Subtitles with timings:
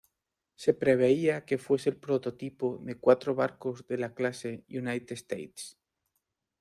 [0.55, 5.77] Se preveía que fuese el prototipo de cuatro barcos de la clase "United States".